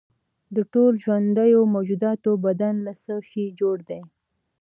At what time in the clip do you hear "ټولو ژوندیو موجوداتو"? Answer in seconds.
0.71-2.31